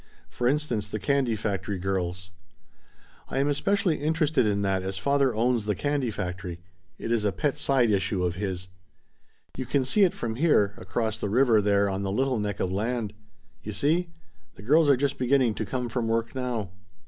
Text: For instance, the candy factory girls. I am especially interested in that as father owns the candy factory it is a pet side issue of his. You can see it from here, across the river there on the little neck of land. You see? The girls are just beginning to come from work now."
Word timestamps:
For 0.29 0.47
instance, 0.47 0.89
the 0.89 0.97
candy 0.97 1.35
factory 1.35 1.77
girls. 1.77 2.31
I 3.29 3.37
am 3.37 3.47
especially 3.47 3.97
interested 4.01 4.47
in 4.47 4.63
that 4.63 4.81
as 4.81 4.97
father 4.97 5.35
owns 5.35 5.67
the 5.67 5.75
candy 5.75 6.09
factory 6.09 6.59
it 6.97 7.11
is 7.11 7.23
a 7.23 7.31
pet 7.31 7.55
side 7.55 7.91
issue 7.91 8.23
of 8.23 8.33
his. 8.33 8.67
You 9.55 9.67
can 9.67 9.85
see 9.85 10.01
it 10.01 10.15
from 10.15 10.37
here, 10.37 10.73
across 10.77 11.19
the 11.19 11.29
river 11.29 11.61
there 11.61 11.87
on 11.87 12.01
the 12.01 12.11
little 12.11 12.39
neck 12.39 12.59
of 12.59 12.71
land. 12.71 13.13
You 13.61 13.73
see? 13.73 14.09
The 14.55 14.63
girls 14.63 14.89
are 14.89 14.97
just 14.97 15.19
beginning 15.19 15.53
to 15.53 15.67
come 15.67 15.87
from 15.87 16.07
work 16.07 16.33
now." 16.33 16.71